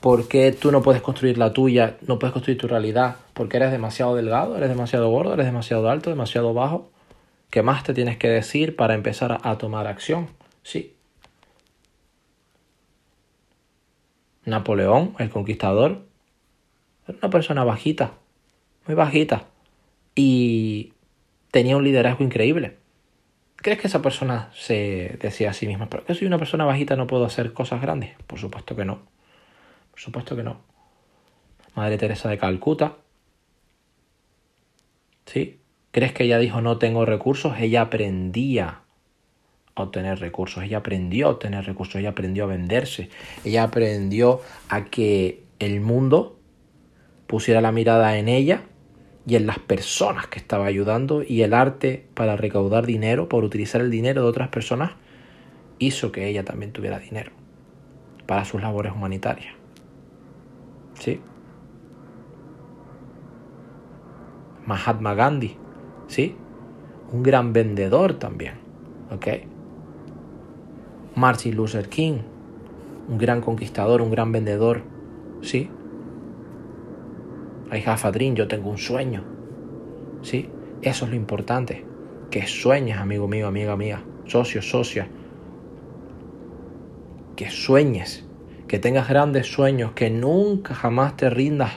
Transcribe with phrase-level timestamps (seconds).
[0.00, 3.16] ¿Por qué tú no puedes construir la tuya, no puedes construir tu realidad?
[3.34, 6.90] Porque eres demasiado delgado, eres demasiado gordo, eres demasiado alto, demasiado bajo.
[7.50, 10.28] ¿Qué más te tienes que decir para empezar a, tomar acción?
[10.62, 10.94] Sí.
[14.46, 16.06] Napoleón, el conquistador,
[17.06, 18.12] era una persona bajita,
[18.86, 19.44] muy bajita,
[20.14, 20.94] y
[21.50, 22.78] tenía un liderazgo increíble.
[23.56, 26.96] ¿Crees que esa persona se decía a sí misma, pero que soy una persona bajita
[26.96, 28.12] no puedo hacer cosas grandes?
[28.26, 29.19] Por supuesto que no.
[30.00, 30.62] Supuesto que no.
[31.74, 32.96] Madre Teresa de Calcuta.
[35.26, 35.60] ¿Sí?
[35.90, 37.52] ¿Crees que ella dijo no tengo recursos?
[37.60, 38.80] Ella aprendía
[39.74, 43.10] a obtener recursos, ella aprendió a obtener recursos, ella aprendió a venderse,
[43.44, 46.40] ella aprendió a que el mundo
[47.26, 48.62] pusiera la mirada en ella
[49.26, 53.82] y en las personas que estaba ayudando y el arte para recaudar dinero, por utilizar
[53.82, 54.92] el dinero de otras personas,
[55.78, 57.32] hizo que ella también tuviera dinero
[58.24, 59.59] para sus labores humanitarias.
[61.00, 61.18] ¿Sí?
[64.66, 65.56] Mahatma Gandhi,
[66.06, 66.36] ¿sí?
[67.12, 68.54] Un gran vendedor también,
[69.10, 69.26] ¿ok?
[71.16, 72.18] Martin Luther King,
[73.08, 74.82] un gran conquistador, un gran vendedor,
[75.40, 75.70] ¿sí?
[77.72, 79.24] I yo tengo un sueño,
[80.22, 80.50] ¿sí?
[80.82, 81.84] Eso es lo importante,
[82.30, 85.08] que sueñes, amigo mío, amiga mía, socio, socia,
[87.36, 88.29] que sueñes,
[88.70, 91.72] que tengas grandes sueños, que nunca jamás te rindas,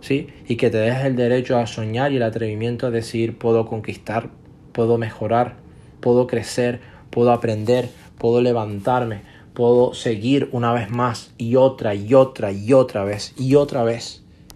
[0.00, 0.26] ¿sí?
[0.48, 4.30] Y que te des el derecho a soñar y el atrevimiento a decir, puedo conquistar,
[4.72, 5.54] puedo mejorar,
[6.00, 12.50] puedo crecer, puedo aprender, puedo levantarme, puedo seguir una vez más y otra y otra
[12.50, 14.23] y otra vez y otra vez.